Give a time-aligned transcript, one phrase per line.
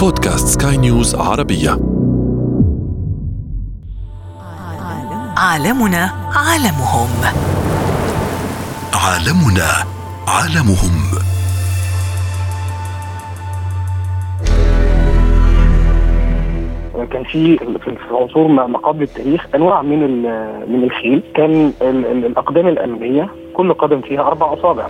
[0.00, 1.70] بودكاست سكاي نيوز عربية.
[5.36, 7.08] عالمنا عالمهم.
[8.94, 9.70] عالمنا
[10.28, 11.10] عالمهم.
[17.12, 20.22] كان في في عصور ما قبل التاريخ أنواع من
[20.72, 21.22] من الخيل.
[21.34, 24.88] كان ال- ال- الأقدام الأمامية كل قدم فيها أربع أصابع.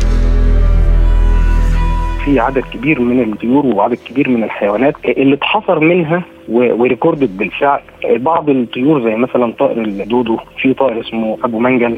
[2.25, 7.80] في عدد كبير من الطيور وعدد كبير من الحيوانات اللي اتحصر منها و recorded بالفعل
[8.05, 11.97] بعض الطيور زي مثلا طائر الدودو في طائر اسمه أبو منجل.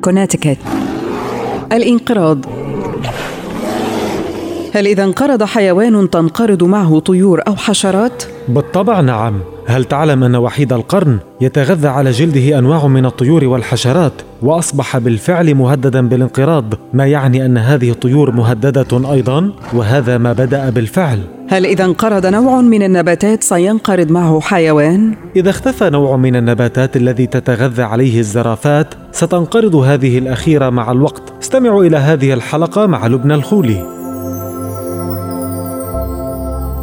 [0.00, 0.58] connected
[1.72, 2.61] الإنقراض.
[4.74, 9.40] هل إذا انقرض حيوان تنقرض معه طيور أو حشرات؟ بالطبع نعم.
[9.66, 14.12] هل تعلم أن وحيد القرن يتغذى على جلده أنواع من الطيور والحشرات
[14.42, 21.18] وأصبح بالفعل مهددا بالانقراض ما يعني أن هذه الطيور مهددة أيضا؟ وهذا ما بدأ بالفعل.
[21.48, 27.26] هل إذا انقرض نوع من النباتات سينقرض معه حيوان؟ إذا اختفى نوع من النباتات الذي
[27.26, 31.22] تتغذى عليه الزرافات ستنقرض هذه الأخيرة مع الوقت.
[31.42, 34.01] استمعوا إلى هذه الحلقة مع لبنى الخولي.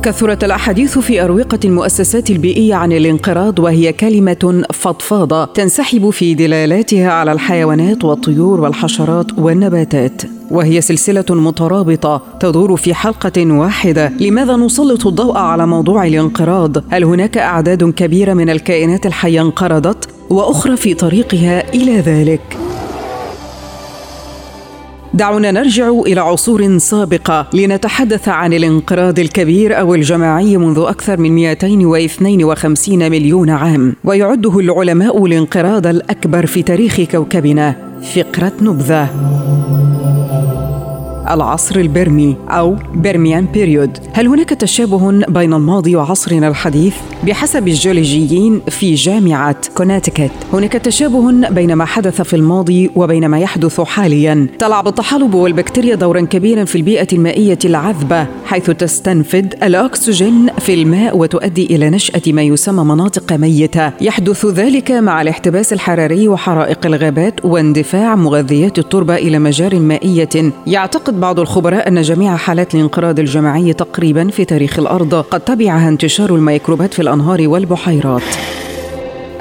[0.03, 7.31] كثرت الأحاديث في أروقة المؤسسات البيئية عن الانقراض وهي كلمة فضفاضة تنسحب في دلالاتها على
[7.31, 15.67] الحيوانات والطيور والحشرات والنباتات وهي سلسلة مترابطة تدور في حلقة واحدة لماذا نسلط الضوء على
[15.67, 22.68] موضوع الانقراض؟ هل هناك أعداد كبيرة من الكائنات الحية انقرضت وأخرى في طريقها إلى ذلك؟
[25.13, 33.11] دعونا نرجع إلى عصور سابقة لنتحدث عن الانقراض الكبير أو الجماعي منذ أكثر من 252
[33.11, 37.75] مليون عام ويعده العلماء الانقراض الأكبر في تاريخ كوكبنا
[38.15, 39.09] فقرة نبذة.
[41.31, 48.93] العصر البرمي أو Permian period هل هناك تشابه بين الماضي وعصرنا الحديث؟ بحسب الجيولوجيين في
[48.93, 54.47] جامعة كوناتيكت هناك تشابه بين ما حدث في الماضي وبين ما يحدث حاليا.
[54.59, 61.65] تلعب الطحالب والبكتيريا دورا كبيرا في البيئة المائية العذبة حيث تستنفد الأكسجين في الماء وتؤدي
[61.65, 63.91] إلى نشأة ما يسمى مناطق ميتة.
[64.01, 70.53] يحدث ذلك مع الاحتباس الحراري وحرائق الغابات واندفاع مغذيات التربة إلى مجار مائية.
[70.67, 76.35] يعتقد بعض الخبراء أن جميع حالات الانقراض الجماعي تقريبا في تاريخ الأرض قد تبعها انتشار
[76.35, 78.21] الميكروبات في الأنهار والبحيرات.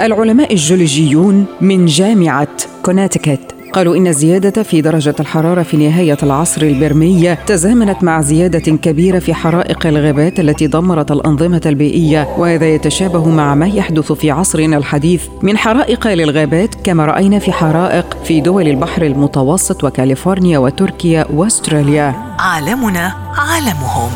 [0.01, 2.47] العلماء الجيولوجيون من جامعة
[2.83, 9.19] كوناتيكت قالوا إن الزيادة في درجة الحرارة في نهاية العصر البرمي تزامنت مع زيادة كبيرة
[9.19, 15.23] في حرائق الغابات التي دمرت الأنظمة البيئية وهذا يتشابه مع ما يحدث في عصرنا الحديث.
[15.41, 22.15] من حرائق للغابات كما رأينا في حرائق في دول البحر المتوسط وكاليفورنيا وتركيا وأستراليا.
[22.39, 24.11] عالمنا عالمهم.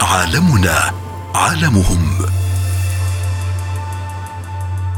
[0.00, 0.74] عالمنا
[1.34, 2.33] عالمهم.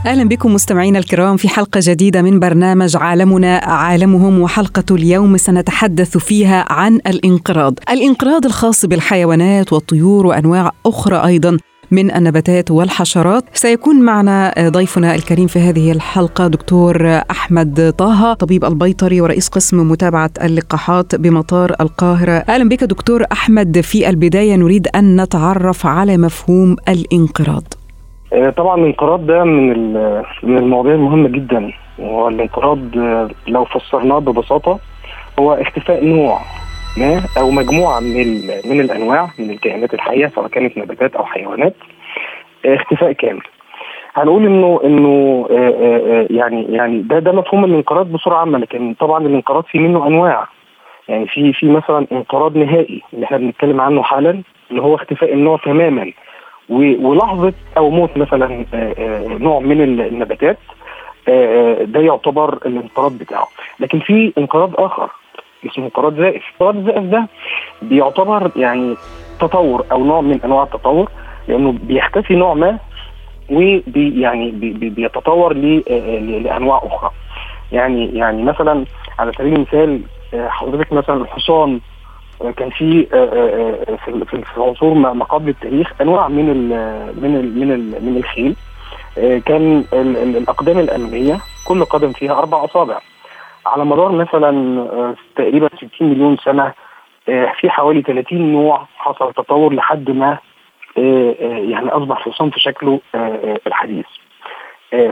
[0.07, 6.65] أهلا بكم مستمعينا الكرام في حلقة جديدة من برنامج عالمنا عالمهم وحلقة اليوم سنتحدث فيها
[6.69, 11.59] عن الإنقراض، الإنقراض الخاص بالحيوانات والطيور وأنواع أخرى أيضا
[11.91, 13.45] من النباتات والحشرات.
[13.55, 20.31] سيكون معنا ضيفنا الكريم في هذه الحلقة دكتور أحمد طه طبيب البيطري ورئيس قسم متابعة
[20.43, 22.33] اللقاحات بمطار القاهرة.
[22.33, 23.81] أهلا بك دكتور أحمد.
[23.81, 27.65] في البداية نريد أن نتعرف على مفهوم الإنقراض.
[28.57, 29.93] طبعا الانقراض ده من
[30.43, 31.73] من المواضيع المهمة جدا.
[31.99, 34.79] والانقراض آه، لو فسرناه ببساطة
[35.39, 36.39] هو اختفاء نوع
[36.99, 38.27] ما أو مجموعة من
[38.71, 41.75] من الأنواع من الكائنات الحية سواء كانت نباتات أو حيوانات.
[42.67, 43.43] آه، اختفاء كامل.
[44.15, 48.95] هنقول انه إنه آه، آه، آه، يعني يعني ده ده مفهوم الانقراض بصورة عامة لكن
[49.01, 50.49] طبعا الانقراض في منه أنواع.
[51.09, 55.57] يعني في في مثلا انقراض نهائي اللي إحنا بنتكلم عنه حالا اللي هو اختفاء النوع
[55.65, 56.13] تماما.
[56.69, 60.59] ولحظة أو موت مثلا آه، آه، نوع من ال- النباتات
[61.29, 63.49] آه، ده يعتبر الانقراض بتاعه.
[63.81, 65.11] لكن في انقراض آخر
[65.67, 66.43] اسمه انقراض زائف.
[66.53, 67.27] انقراض الزائف ده
[67.83, 68.95] بيعتبر يعني
[69.41, 71.11] تطور أو نوع من أنواع التطور
[71.49, 72.79] لأنه بيختفي نوع ما
[73.51, 77.11] وبي يعني بي بي بيتطور لأنواع أخرى.
[77.73, 78.85] يعني يعني مثلا
[79.19, 80.01] على سبيل المثال
[80.35, 81.81] حضرتك مثلا الحصان
[82.57, 86.69] كان في آه، آه، آه، في في في عصور ما قبل التاريخ أنواع من ال
[87.23, 88.57] من ال من ال من الخيل.
[89.47, 92.99] كان ال- ال- الأقدام الأمامية كل قدم فيها أربع أصابع.
[93.67, 94.85] على مدار مثلا
[95.37, 96.73] تقريبا 60 مليون سنة
[97.27, 100.39] في حوالي 30 نوع حصل تطور لحد ما
[100.97, 103.01] يعني أصبح حصان في شكله
[103.67, 104.07] الحديث.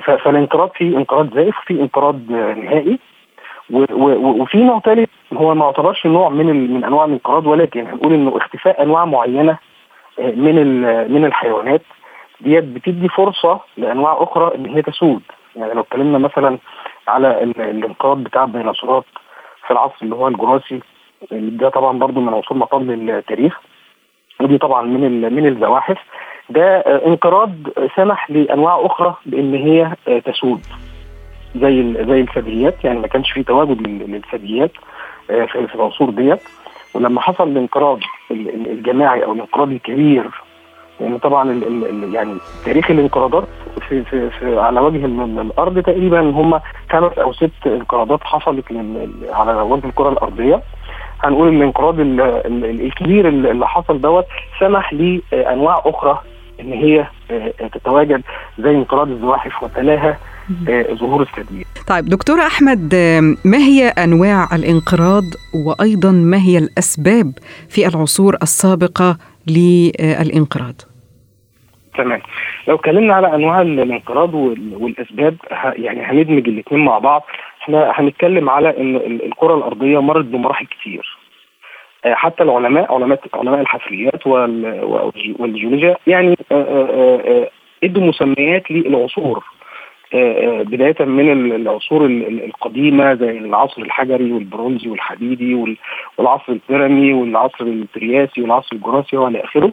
[0.03, 2.99] فالانقراض في انقراض زائف وفي انقراض نهائي.
[3.71, 8.83] وفي نوع ثالث هو ما يعتبرش نوع من من أنواع الانقراض ولكن هنقول إنه اختفاء
[8.83, 9.59] أنواع معينة
[10.19, 10.83] آه، من
[11.13, 11.83] من الحيوانات.
[12.41, 15.23] ديت بتدي فرصة لأنواع أخرى إن هي تسود.
[15.57, 16.59] يعني لو اتكلمنا مثلا
[17.09, 19.05] على ال- الانقراض بتاع الديناصورات
[19.67, 20.81] في العصر اللي هو الجراسي
[21.31, 23.61] ده طبعا برضو من عصور ما قبل التاريخ
[24.41, 25.99] ودي طبعا من من الزواحف.
[26.51, 27.51] ده آه، انقراض
[27.97, 30.61] سمح لأنواع أخرى بإن هي آه، تسود.
[31.57, 34.71] زي زي الثدييات يعني ما كانش في تواجد لل- للثدييات
[35.31, 36.41] آه، في العصور ديت.
[36.95, 37.99] ولما حصل الانقراض
[38.31, 40.25] ال- ال- الجماعي أو الانقراض الكبير
[41.01, 42.35] يعني طبعا ال ال ال يعني
[42.65, 43.45] تاريخ الانقراضات
[43.89, 46.61] في, في, في على وجه ال- ال- الأرض تقريبا هم
[46.93, 48.65] خمس أو ست انقراضات حصلت
[49.33, 50.63] على وجه الكرة الأرضية.
[51.25, 54.27] هنقول الانقراض ال- ال- ال- الكبير اللي حصل دوت
[54.61, 56.21] سمح لأنواع أخرى
[56.61, 58.23] إن هي آه، تتواجد
[58.59, 60.19] زي انقراض الزواحف وتلاها
[60.95, 65.23] ظهور الثدييات طيب دكتور أحمد آم، ما هي أنواع الانقراض
[65.67, 67.33] وأيضا ما هي الأسباب
[67.69, 70.75] في العصور السابقة للانقراض؟
[71.99, 72.21] تمام.
[72.69, 75.37] لو اتكلمنا على أنواع ال- الانقراض وال- والأسباب
[75.77, 77.23] يعني هندمج الاثنين مع بعض.
[77.63, 81.19] إحنا هنتكلم على إن ال- الكرة الأرضية مرت بمراحل كتير.
[82.05, 87.51] آه، حتى العلماء علماء علماء الحفريات وال- والج- والجيولوجيا يعني آه، آه، آه،
[87.85, 89.37] ادوا مسميات للعصور.
[89.39, 89.54] آه، آه،
[90.63, 95.77] بداية من ال- العصور ال- ال- القديمة زي العصر الحجري والبرونزي والحديدي وال-
[96.19, 99.73] والعصر البيرمي والعصر الترياسي والعصر الجراسي وإلى آخره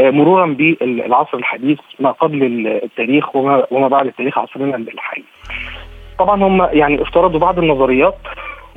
[0.00, 5.24] آه، مرورا بالعصر الحديث ما قبل التاريخ وما, بعد التاريخ عصرنا الحالي.
[6.18, 8.14] طبعا هم يعني افترضوا بعض النظريات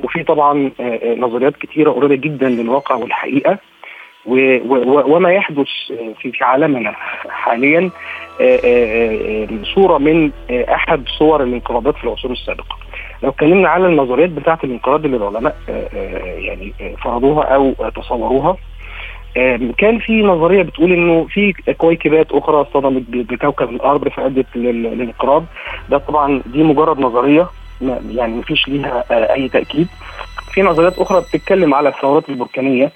[0.04, 3.58] وفي طبعا آه، آه، نظريات كثيره قريبة جدا للواقع والحقيقة
[4.26, 5.66] وما يحدث
[6.20, 6.94] في عالمنا
[7.28, 7.90] حاليا
[8.40, 12.76] آه، آه، آه، صورة من أحد صور الانقراضات في العصور السابقة.
[13.22, 15.56] لو اتكلمنا على النظريات بتاعة الانقراض اللي العلماء
[16.38, 16.72] يعني
[17.04, 18.56] فرضوها أو تصوروها
[19.78, 25.44] كان في نظرية بتقول إنه في كويكبات أخرى اصطدمت بكوكب الأرض فأدت لل- للانقراض.
[25.90, 27.46] ده طبعا دي مجرد نظرية
[28.10, 29.04] يعني مفيش ليها
[29.34, 29.88] أي تأكيد.
[30.52, 32.90] في نظريات أخرى بتتكلم على الثورات البركانية.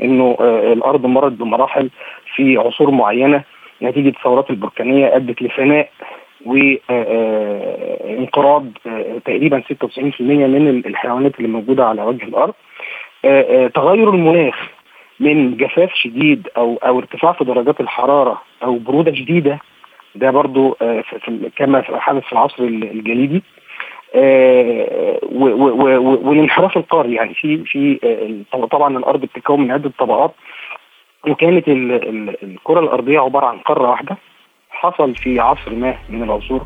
[0.00, 1.90] إنه آه، الأرض مرت بمراحل
[2.34, 3.42] في عصور معينة
[3.82, 5.88] نتيجة الثورات البركانية أدت لفناء
[8.08, 8.66] وانقراض
[9.24, 12.54] تقريبا 96% من الحيوانات اللي موجودة على وجه الأرض.
[13.24, 14.68] آه، آه، تغير المناخ
[15.20, 19.58] من جفاف شديد أو أو ارتفاع في درجات الحرارة أو برودة شديدة
[20.14, 21.04] ده برضو آه،
[21.56, 23.36] كما حدث في العصر الجليدي.
[23.36, 23.61] آه،
[26.24, 27.98] والانحراف القاري يعني في في
[28.54, 30.32] آه، طبعا الأرض بتتكون من عدة طبقات.
[31.28, 34.16] وكانت ال- ال- الكرة الأرضية عبارة عن قارة واحدة.
[34.70, 36.62] حصل في عصر ما من العصور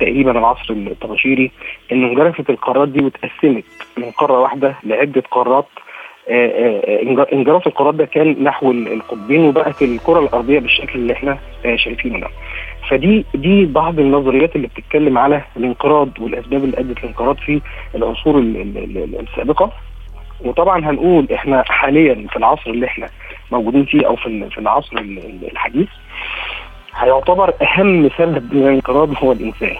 [0.00, 1.50] تقريبا العصر الطباشيري
[1.92, 3.64] إن انجرفت القارات دي واتقسمت
[3.96, 5.66] من قارة واحدة لعدة قارات.
[6.28, 11.12] آه، آه، انج- انجراف القارات ده كان نحو ال- القطبين وبقت الكرة الأرضية بالشكل اللي
[11.12, 12.28] إحنا آه، شايفينه ده.
[12.90, 17.60] فدي دي بعض النظريات اللي بتتكلم على الانقراض والأسباب اللي أدت للانقراض في
[17.94, 19.72] العصور ال- ال- ال- السابقة.
[20.44, 23.08] وطبعا هنقول إحنا حاليا في العصر اللي إحنا
[23.52, 25.88] موجودين فيه أو في ال- في العصر ال- ال- الحديث
[26.94, 29.76] هيعتبر أهم سبب للانقراض هو الإنسان.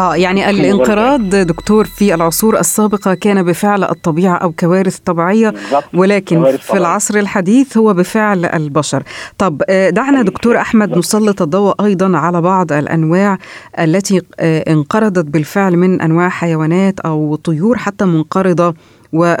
[0.00, 5.84] آه يعني الانقراض دكتور في العصور السابقة كان بفعل الطبيعة أو كوارث طبيعية بالظبط.
[5.94, 6.76] ولكن كوارث في.
[6.78, 9.02] العصر الحديث هو بفعل البشر
[9.38, 13.38] طب آه، دعنا دكتور أحمد نسلط الضوء أيضا على بعض الأنواع
[13.78, 18.74] التي آه، انقرضت بالفعل من أنواع حيوانات أو طيور حتى منقرضة و-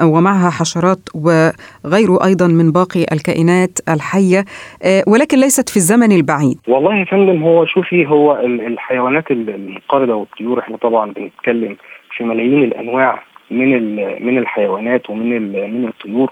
[0.04, 4.44] ومعها حشرات وغيره أيضا من باقي الكائنات الحية
[4.82, 6.58] آه، ولكن ليست في الزمن البعيد.
[6.68, 11.76] والله يا فندم هو شوفي هو ال- الحيوانات ال- المنقرضه والطيور إحنا طبعا بنتكلم
[12.16, 13.94] في ملايين الأنواع من
[14.26, 16.30] من الحيوانات ومن من الطيور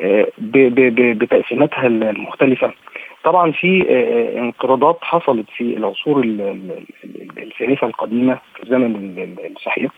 [0.00, 2.72] آه، بتقسيماتها المختلفة.
[3.24, 9.18] طبعا في آه، انقراضات حصلت في العصور ال- ال- ال- السالفه القديمة في الزمن ال-
[9.22, 9.92] ال- الصحيح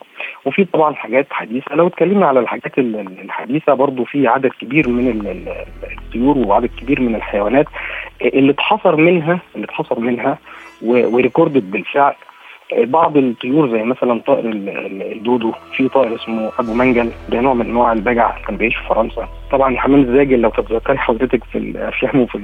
[0.44, 1.74] وفي طبعا حاجات حديثة.
[1.74, 5.54] لو اتكلمنا على الحاجات ال- ال- الحديثة برضو في عدد كبير من ال- ال-
[5.98, 7.66] الطيور وعدد كبير من الحيوانات
[8.22, 10.38] اللي اتحصر منها اللي اتحصر منها
[10.82, 12.14] وريكوردد بالفعل
[12.76, 17.54] بعض الطيور زي مثلا طائر ال- ال- الدودو في طائر اسمه أبو منجل ده نوع
[17.54, 19.28] من أنواع البجع كان بيعيش في فرنسا.
[19.52, 22.38] طبعا حمام الزاجل لو تتذكري حضرتك في الافلام وفي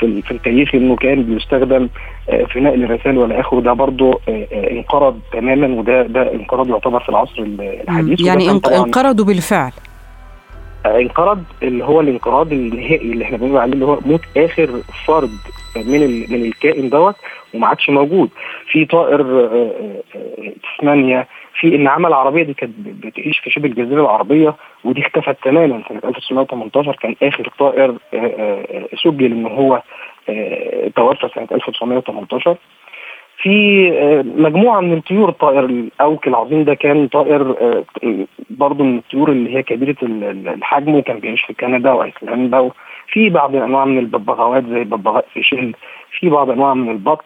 [0.00, 1.88] في في التاريخ إنه كان بيستخدم
[2.30, 6.68] آه، في نقل الرسائل والى اخره ده برضه آه، آه، انقرض تماما وده ده انقراض
[6.68, 8.20] يعتبر في العصر ال- الحديث.
[8.26, 8.50] يعني
[8.84, 9.72] انقرضوا بالفعل.
[10.86, 14.68] انقرض اللي هو الانقراض النهائي اللي إحنا بنقول عليه اللي هو موت آخر
[15.06, 15.30] فرد
[15.76, 16.00] من
[16.32, 17.14] من الكائن دوت
[17.54, 18.30] وما عادش موجود.
[18.72, 21.26] في طائر آه، آه، آه، تسمانيا
[21.60, 25.82] في إن عمل العربيه دي كانت بتعيش في شبه الجزيرة العربية ودي اختفت تماما.
[25.88, 27.94] سنة 1918 كان آخر طائر
[29.04, 29.82] سجل إن هو
[30.96, 32.56] توفى سنة 1918
[33.42, 33.90] في
[34.36, 37.54] مجموعة من الطيور الطائر الأوك العظيم ده كان طائر
[38.50, 42.70] برضه من الطيور اللي هي كبيرة الحجم وكان بيعيش في كندا وأيسلندا
[43.08, 45.74] في بعض الانواع من الببغاوات زي ببغاء سيشيل
[46.18, 47.24] في بعض أنواع من البط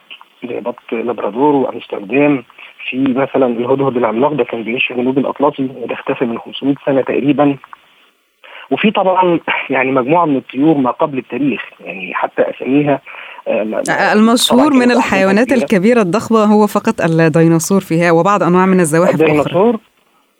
[0.49, 2.45] زي بط لابرادور وأمستردام
[2.91, 7.01] في مثلا الهدهد العملاق ده كان بيعيش في جنوب الأطلسي وده اختفى من 500 سنة
[7.01, 7.57] تقريبا.
[8.71, 9.41] وفي طبعا
[9.71, 13.01] يعني مجموعة من الطيور ما قبل التاريخ يعني حتى أساميها آه،
[14.13, 19.77] المشهور من الحيوانات الكبيرة الضخمه هو فقط الديناصور فيها وبعض أنواع من الزواحف الديناصور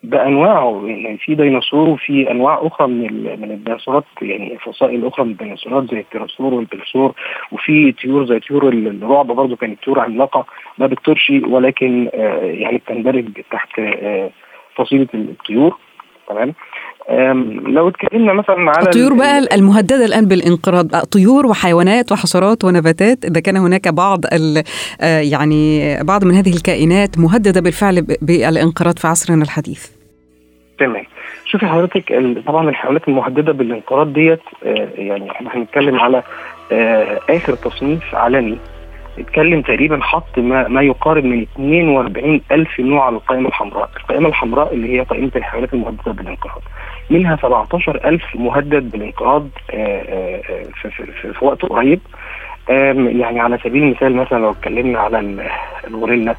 [0.03, 5.91] بأنواعه يعني في ديناصور وفي أنواع أخرى من من الديناصورات يعني فصائل أخرى من الديناصورات
[5.91, 7.13] زي التيراسور والبلسور
[7.53, 10.45] وفي طيور زي طيور الرعب برضه كانت طيور عملاقه
[10.79, 14.31] ما بتطيرش ولكن آه يعني بتندرج تحت آه
[14.77, 15.77] فصيلة الطيور
[16.29, 16.55] تمام؟
[17.67, 23.57] لو اتكلمنا مثلا على الطيور بقى المهددة الآن بالانقراض طيور وحيوانات وحشرات ونباتات إذا كان
[23.57, 29.87] هناك بعض آه، يعني بعض من هذه الكائنات مهددة بالفعل بالانقراض في عصرنا الحديث.
[30.79, 31.05] تمام.
[31.45, 32.15] شوفي حضرتك
[32.47, 36.23] طبعا الحيوانات المهددة بالانقراض ديت آه، يعني إحنا هنتكلم على
[36.73, 38.59] آه، آخر تصنيف عالمي.
[39.19, 43.91] اتكلم تقريبا حط ما, ما يقارب من 42 ألف نوع على القائمة الحمراء.
[43.97, 46.63] القائمة الحمراء اللي هي قائمة الحيوانات المهددة بالانقراض.
[47.11, 52.01] منها 17 ألف مهدد بالانقراض آه، آه، آه، في, في, وقت قريب.
[52.69, 55.47] يعني على سبيل المثال مثلا لو اتكلمنا على
[55.87, 56.35] الغوريلا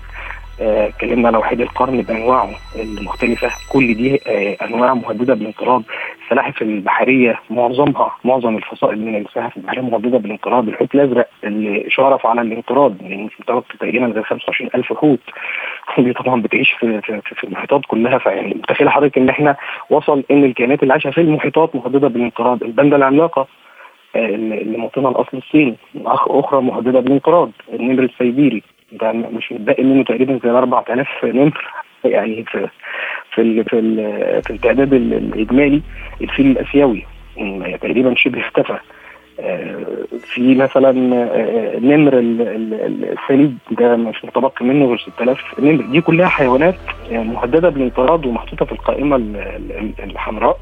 [0.59, 3.49] اتكلمنا على وحيد القرن بأنواعه المختلفة.
[3.69, 4.15] كل دي
[4.61, 5.83] أنواع مهددة بالانقراض.
[6.31, 10.67] السلاحف البحرية معظمها معظم الفصائل من السلاحف البحرية مهددة بالانقراض.
[10.67, 15.19] الحوت الأزرق اللي شرف على الانقراض يعني في متوقع تقريبا غير 25000 حوت.
[15.97, 18.17] دي طبعا بتعيش في في, في المحيطات كلها.
[18.17, 19.55] فيعني متخيل حضرتك إن إحنا
[19.89, 22.63] وصل إن الكائنات اللي عايشة في المحيطات مهددة بالانقراض.
[22.63, 23.47] الباندا العملاقة
[24.15, 27.51] آه، اللي موطنها الاصل الصيني اخ أخرى مهددة بالانقراض.
[27.73, 31.71] النمر السيبيري ده مش متبقي منه تقريبا زي 4000 نمر.
[32.05, 32.69] يعني في
[33.35, 33.95] في ال في ال
[34.43, 35.81] في التعداد الإجمالي
[36.21, 37.05] الفيل الآسيوي.
[37.81, 38.77] تقريبا شبه اختفى.
[39.39, 39.77] آه،
[40.33, 45.83] في مثلا آه، نمر الثليج ده مش متبقي منه غير 6000 نمر.
[45.91, 46.75] دي كلها حيوانات
[47.11, 49.15] مهدده بالانقراض ومحطوطة في القائمة
[49.99, 50.57] الحمراء.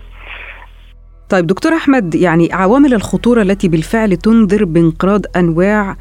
[1.29, 5.95] طيب دكتور أحمد يعني عوامل الخطورة التي بالفعل تنذر بانقراض أنواع آه،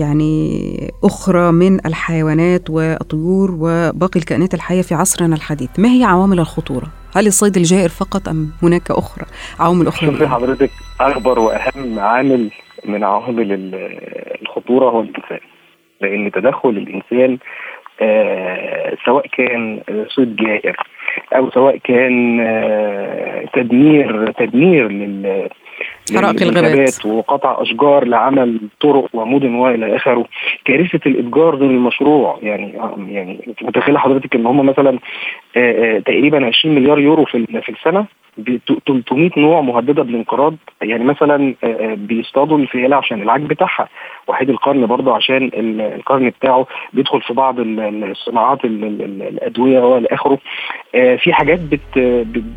[0.00, 6.86] يعني أخرى من الحيوانات والطيور وباقي الكائنات الحية في عصرنا الحديث، ما هي عوامل الخطورة؟
[7.16, 9.26] هل الصيد الجائر فقط أم هناك أخرى
[9.60, 12.50] عوامل أخرى؟ شوفي حضرتك أكبر وأهم عامل
[12.84, 13.46] من عوامل
[14.42, 15.40] الخطورة هو الإنسان
[16.00, 17.38] لأن تدخل الإنسان
[18.02, 19.80] آه سواء كان
[20.16, 20.76] صيد جائر
[21.36, 25.48] أو سواء كان آه تدمير تدمير لل
[26.16, 27.06] حرائق الغابات.
[27.06, 30.24] وقطع أشجار لعمل طرق ومدن وإلى آخره.
[30.64, 32.74] كارثة الإتجار ضمن المشروع يعني
[33.08, 34.98] يعني متخيله حضرتك إن هم مثلا
[35.56, 38.06] آه، آه، تقريبا 20 مليار يورو في في السنة
[38.38, 40.54] ب 300 نوع مهددة بالانقراض.
[40.82, 43.88] يعني مثلا آه، بيصطادوا الفيلة عشان العاج بتاعها.
[44.28, 45.50] وحيد القرن برضه عشان
[45.80, 50.38] القرن بتاعه بيدخل في بعض الصناعات الأدوية وإلى آخره.
[50.92, 51.60] في حاجات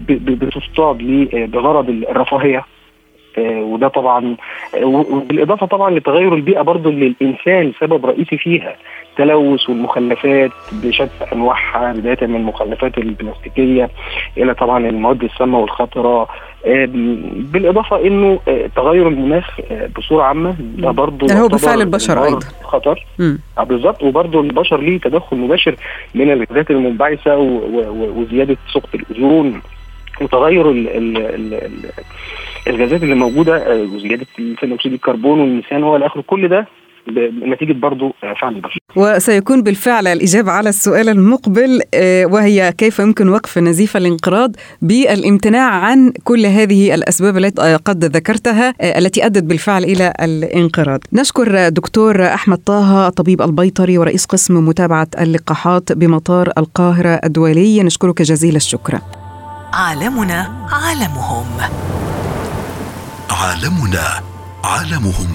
[0.10, 0.98] بتصطاد
[1.32, 2.66] بغرض الرفاهية.
[3.38, 4.36] وده طبعا
[5.30, 8.75] بالإضافة طبعا لتغير البيئة برضه اللي الإنسان سبب رئيسي فيها
[9.12, 13.90] التلوث والمخلفات بشتى أنواعها بداية من المخلفات البلاستيكية
[14.38, 16.28] إلى طبعا المواد السامة والخطرة
[16.66, 16.86] آه،
[17.36, 19.60] بالإضافة إنه آه، تغير المناخ
[19.98, 22.40] بصورة عامة ده برضه يعني هو بفعل البشر أيضا.
[22.63, 23.06] خطر.
[23.63, 24.04] بالظبط.
[24.04, 25.75] وبرضه البشر ليه تدخل مباشر
[26.16, 27.38] من الغازات المنبعثة
[28.18, 29.62] وزيادة ثقب الأوزون.
[30.22, 31.91] وتغير ال ال ال
[32.67, 34.25] الغازات اللي موجودة آه، وزيادة
[34.62, 36.67] ثاني أكسيد الكربون والميثان والى اخره كل ده
[37.48, 43.29] نتيجة برضو آه، فعل البشر وسيكون بالفعل الإجابة على السؤال المقبل آه، وهي كيف يمكن
[43.29, 50.13] وقف نزيف الانقراض بالامتناع عن كل هذه الأسباب التي قد ذكرتها التي أدت بالفعل إلى
[50.22, 51.00] الانقراض.
[51.13, 57.84] نشكر دكتور أحمد طه طبيب البيطري ورئيس قسم متابعة اللقاحات بمطار القاهرة الدولي.
[57.84, 59.00] نشكرك جزيل الشكر.
[59.74, 61.46] عالمنا عالمهم.
[63.30, 64.22] عالمنا
[64.63, 65.30] عالمهم.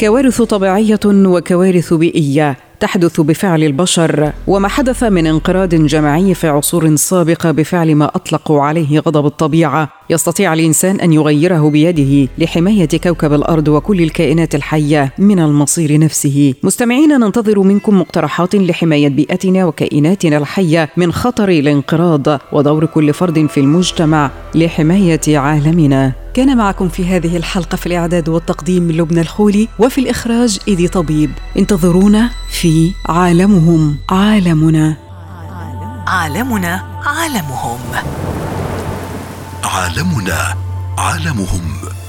[0.00, 7.50] كوارث طبيعية وكوارث بيئية تحدث بفعل البشر وما حدث من انقراض جماعي في عصور سابقة
[7.50, 9.88] بفعل ما أطلقوا عليه غضب الطبيعة.
[10.12, 16.54] يستطيع الإنسان أن يغيره بيده لحماية كوكب الأرض وكل الكائنات الحية من المصير نفسه.
[16.62, 23.60] مستمعين ننتظر منكم مقترحات لحماية بيئتنا وكائناتنا الحية من خطر الانقراض ودور كل فرد في
[23.60, 26.12] المجتمع لحماية عالمنا.
[26.34, 31.30] كان معكم في هذه الحلقة في الإعداد والتقديم من لبنى الخولي وفي الإخراج إيدي طبيب.
[31.58, 34.96] انتظرونا في عالمهم عالمنا.
[36.06, 37.78] عالمنا عالمهم.
[39.64, 40.56] عالمنا
[40.98, 42.01] عالمهم.